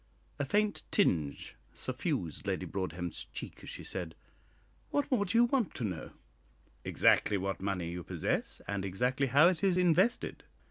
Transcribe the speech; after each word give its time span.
A 0.39 0.45
faint 0.45 0.81
tinge 0.89 1.55
suffused 1.75 2.47
Lady 2.47 2.65
Broadhem's 2.65 3.25
cheek 3.25 3.59
as 3.61 3.69
she 3.69 3.83
said, 3.83 4.15
"What 4.89 5.11
more 5.11 5.25
do 5.25 5.37
you 5.37 5.43
want 5.43 5.75
to 5.75 5.83
know?" 5.83 6.09
"Exactly 6.83 7.37
what 7.37 7.61
money 7.61 7.91
you 7.91 8.03
possess, 8.03 8.63
and 8.67 8.83
exactly 8.83 9.27
how 9.27 9.47
it 9.47 9.63
is 9.63 9.77
invested." 9.77 10.43